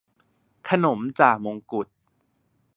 [0.69, 1.87] ขนมจ่ามงกุฎ